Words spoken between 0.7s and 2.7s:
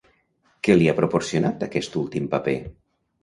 li ha proporcionat aquest últim paper?